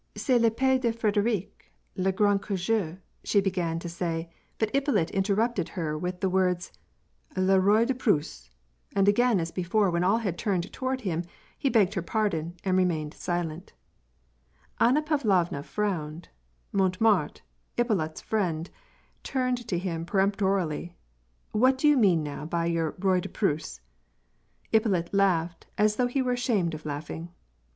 *' 0.07 0.15
C^est 0.15 0.41
Pepee 0.41 0.79
de 0.79 0.91
Fridirie 0.91 1.51
le 1.95 2.11
grand 2.11 2.41
que 2.41 2.55
je 2.57 2.97
"—she 3.23 3.39
began 3.39 3.77
to 3.77 3.87
say, 3.87 4.31
but 4.57 4.73
Ippolit 4.73 5.11
interrupted 5.11 5.69
her 5.69 5.95
with 5.95 6.21
the 6.21 6.27
words, 6.27 6.71
—"Le 7.37 7.59
roi 7.59 7.85
de 7.85 7.93
Pnisse 7.93 8.49
"—and 8.95 9.07
again 9.07 9.39
as 9.39 9.51
before 9.51 9.91
when 9.91 10.03
all 10.03 10.17
had 10.17 10.39
turned 10.39 10.73
toward 10.73 11.01
him, 11.01 11.23
he 11.55 11.69
begged 11.69 11.93
her 11.93 12.01
pardon 12.01 12.55
and 12.63 12.79
remained 12.79 13.13
silent 13.13 13.73
Anna 14.79 15.03
Pavlovna 15.03 15.61
frowned; 15.61 16.29
Montemart, 16.73 17.41
Ippolit's 17.77 18.21
friend, 18.21 18.71
turned 19.21 19.67
to 19.67 19.77
him 19.77 20.03
peremptorily:" 20.07 20.95
What 21.61 21.77
do 21.77 21.87
you 21.87 21.95
mean 21.95 22.23
now 22.23 22.43
by 22.47 22.65
your 22.65 22.95
roi 22.97 23.19
de 23.19 23.29
Prti^se?" 23.29 23.81
Ippolit 24.73 25.09
laughed, 25.13 25.67
as 25.77 25.97
though 25.97 26.07
he 26.07 26.23
were 26.23 26.31
ashamed 26.33 26.73
of 26.73 26.87
laughing,— 26.87 27.29